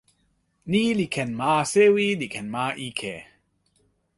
ni 0.69 0.81
li 0.97 1.05
ken 1.15 1.29
ma 1.39 1.51
sewi 1.71 2.07
li 2.19 2.27
ken 2.33 2.47
ma 2.53 2.65
ike. 2.89 3.15